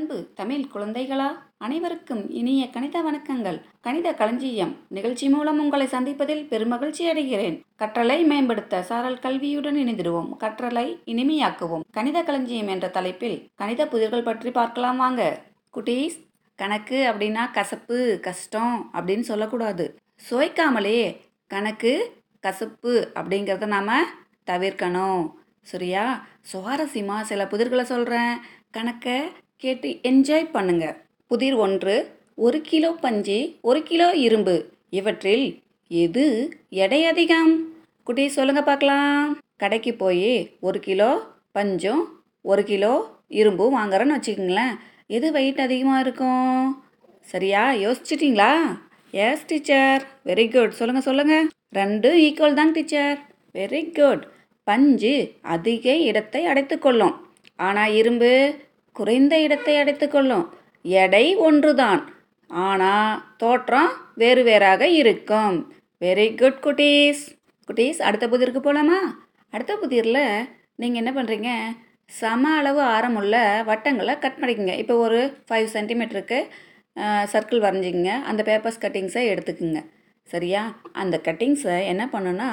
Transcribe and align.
அன்பு 0.00 0.32
தமிழ் 0.34 0.64
குழந்தைகளா 0.74 1.26
அனைவருக்கும் 1.58 2.30
இனிய 2.30 2.70
கணித 2.70 2.96
வணக்கங்கள். 3.02 3.60
கணித 3.80 4.12
களஞ்சியம் 4.14 4.76
நிகழ்ச்சி 4.88 5.28
மூலம் 5.28 5.58
உங்களை 5.58 5.86
சந்திப்பதில் 5.86 6.42
பெருமகிழ்ச்சி 6.50 7.04
அடைகிறேன். 7.12 7.56
கற்றலை 7.78 8.26
மேம்படுத்த 8.26 8.82
சாரல் 8.82 9.18
கல்வியுடன் 9.18 9.76
இணைந்திடுவோம். 9.76 10.28
கற்றலை 10.40 10.84
இனிமையாக்குவோம். 11.06 11.84
கணித 11.90 12.22
களஞ்சியம் 12.22 12.68
என்ற 12.68 12.88
தலைப்பில் 12.88 13.48
கணித 13.54 13.86
புதிர்கள் 13.86 14.22
பற்றி 14.22 14.50
பார்க்கலாம் 14.50 14.96
வாங்க. 14.96 15.42
குட்டீஸ் 15.74 16.18
கணக்கு 16.56 17.00
அப்படின்னா 17.12 17.46
கசப்பு 17.52 18.18
கஷ்டம் 18.22 18.90
அப்படின்னு 18.94 19.26
சொல்லக்கூடாது. 19.30 19.98
சுவைக்காமலே 20.30 21.00
கணக்கு 21.46 21.94
கசப்பு 22.40 23.10
அப்படிங்கிறத 23.14 23.66
நாம் 23.66 24.06
தவிர்க்கணும். 24.46 25.32
சரியா? 25.62 26.26
சுவாரஸ்யமாக 26.52 27.20
சில 27.20 27.46
புதிர்களை 27.46 27.84
சொல்கிறேன் 27.84 28.36
கணக்கை 28.70 29.18
கேட்டு 29.62 29.88
என்ஜாய் 30.08 30.54
பண்ணுங்க. 30.54 30.86
புதிர் 31.30 31.54
ஒன்று 31.64 31.94
ஒரு 32.46 32.58
கிலோ 32.70 32.90
பஞ்சு 33.04 33.38
ஒரு 33.68 33.80
கிலோ 33.82 34.08
இரும்பு. 34.24 34.54
இவற்றில் 34.90 35.46
எது 35.90 36.24
எடை 36.84 37.00
அதிகம்? 37.04 37.52
குட்டி 38.06 38.24
சொல்லுங்க 38.34 38.62
பார்க்கலாம். 38.62 39.20
கடைக்கு 39.56 39.92
போய் 40.02 40.32
ஒரு 40.60 40.80
கிலோ 40.86 41.10
பஞ்சும் 41.58 42.02
ஒரு 42.44 42.64
கிலோ 42.70 42.92
இரும்பும் 43.40 43.76
வாங்குறேன்னு 43.78 44.16
வச்சுக்கோங்களேன். 44.16 44.74
எது 45.16 45.30
வெயிட் 45.32 45.62
அதிகமாக 45.66 46.02
இருக்கும்? 46.04 46.60
சரியா? 47.26 47.62
யோசிச்சிட்டிங்களா? 47.84 48.52
எஸ் 49.14 49.46
டீச்சர் 49.50 50.02
வெரி 50.28 50.46
குட் 50.54 50.78
சொல்லுங்கள் 50.78 51.06
சொல்லுங்கள் 51.08 51.46
ரெண்டும் 51.76 52.18
ஈக்குவல் 52.26 52.58
தான் 52.60 52.74
டீச்சர் 52.76 53.18
வெரி 53.54 53.82
குட் 53.98 54.24
பஞ்சு 54.66 55.14
அதிக 55.54 55.94
இடத்தை 56.08 56.42
அடைத்துக்கொள்ளும் 56.52 57.14
ஆனால் 57.58 57.94
இரும்பு 58.00 58.30
குறைந்த 58.98 59.34
இடத்தை 59.46 59.74
அடைத்துக்கொள்ளும் 59.82 60.46
எடை 61.02 61.24
ஒன்றுதான். 61.46 62.02
ஆனால் 62.50 63.20
தோற்றம் 63.42 63.90
வேறு 64.22 64.42
வேறாக 64.48 64.82
இருக்கும். 65.00 65.56
வெரி 66.04 66.26
குட் 66.42 66.60
குட்டீஸ். 66.66 67.24
குட்டீஸ் 67.68 68.00
அடுத்த 68.08 68.24
புதிருக்கு 68.32 68.62
போகலாமா 68.66 69.00
அடுத்த 69.54 69.72
புதிரில் 69.82 70.24
நீங்கள் 70.82 71.00
என்ன 71.02 71.10
பண்ணுறீங்க 71.16 71.50
சம 72.20 72.50
அளவு 72.58 72.80
ஆரமுள்ள 72.94 73.36
வட்டங்களை 73.68 74.14
கட் 74.24 74.40
பண்ணிக்கோங்க. 74.40 74.74
இப்போ 74.82 74.94
ஒரு 75.06 75.20
ஃபைவ் 75.48 75.68
சென்டிமீட்டருக்கு 75.76 76.38
சர்க்கிள் 77.32 77.64
வரைஞ்சிங்க 77.64 78.10
அந்த 78.30 78.40
பேப்பர்ஸ் 78.48 78.82
கட்டிங்ஸை 78.84 79.22
எடுத்துக்குங்க. 79.32 79.80
சரியா? 80.28 80.62
அந்த 81.02 81.16
கட்டிங்ஸை 81.26 81.74
என்ன 81.92 82.04
பண்ணுன்னா 82.12 82.50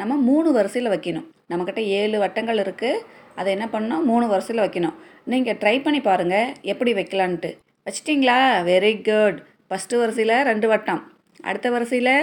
நம்ம 0.00 0.12
மூணு 0.28 0.48
வரிசையில் 0.56 0.92
வைக்கணும். 0.92 1.26
நம்மக்கிட்ட 1.50 1.80
ஏழு 2.00 2.16
வட்டங்கள் 2.22 2.60
இருக்குது 2.64 3.02
அதை 3.38 3.48
என்ன 3.56 3.66
பண்ணணும்? 3.72 4.04
மூணு 4.10 4.26
வரிசையில் 4.32 4.64
வைக்கணும். 4.64 4.96
நீங்கள் 5.32 5.58
ட்ரை 5.62 5.76
பண்ணி 5.84 6.00
பாருங்கள் 6.08 6.52
எப்படி 6.72 6.92
வைக்கலான்ட்டு. 6.98 7.50
வச்சிட்டிங்களா? 7.86 8.38
வெரி 8.70 8.94
குட் 9.08 9.38
ஃபஸ்ட்டு 9.68 10.00
வரிசையில் 10.02 10.36
ரெண்டு 10.50 10.66
வட்டம். 10.72 11.02
அடுத்த 11.50 11.68
வரிசையில் 11.74 12.14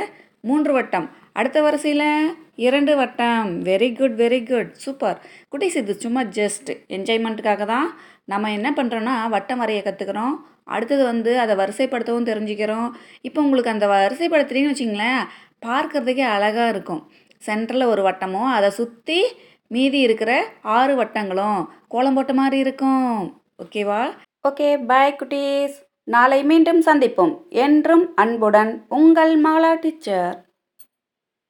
மூன்று 0.49 0.71
வட்டம். 0.77 1.07
அடுத்த 1.39 1.59
வரிசையில் 1.65 2.07
இரண்டு 2.67 2.93
வட்டம். 2.99 3.49
Very 3.69 3.89
good 3.99 4.15
very 4.23 4.39
good 4.51 4.71
super 4.85 5.17
குட்டீஸ் 5.51 5.77
இது 5.81 5.93
சும்மா 6.05 6.21
ஜஸ்ட் 6.39 6.71
என்ஜாய்மெண்ட்டுக்காக 6.97 7.65
தான். 7.73 7.87
நம்ம 8.33 8.51
என்ன 8.57 8.69
பண்ணுறோன்னா 8.79 9.15
வட்டம் 9.35 9.61
வரைய 9.63 9.81
கற்றுக்குறோம் 9.85 10.35
அடுத்தது 10.75 11.03
வந்து 11.11 11.31
அதை 11.43 11.53
வரிசைப்படுத்தவும் 11.61 12.29
தெரிஞ்சுக்கிறோம். 12.31 12.89
இப்போ 13.27 13.39
உங்களுக்கு 13.45 13.73
அந்த 13.75 13.85
வரிசைப்படுத்துறீங்கன்னு 13.95 14.75
வச்சிங்களேன் 14.75 15.21
பார்க்குறதுக்கே 15.67 16.25
அழகாக 16.35 16.67
இருக்கும். 16.73 17.01
சென்டரில் 17.45 17.85
ஒரு 17.85 18.01
வட்டமும் 18.01 18.49
அதை 18.51 18.69
சுற்றி 18.69 19.19
மீதி 19.67 19.99
இருக்கிற 19.99 20.45
ஆறு 20.61 21.03
வட்டங்களும் 21.03 21.67
கோலம் 21.87 22.13
போட்ட 22.13 22.33
மாதிரி 22.33 22.57
இருக்கும். 22.57 23.39
ஓகேவா 23.63 24.01
ஓகே 24.47 24.85
பாய் 24.85 25.15
குட்டீஸ். 25.19 25.75
நாளை 26.03 26.43
மீண்டும் 26.43 26.81
சந்திப்போம். 26.81 27.47
என்றும் 27.49 28.15
அன்புடன் 28.15 28.85
உங்கள் 28.89 29.41
மாலா 29.41 29.79
டீச்சர். 29.79 30.48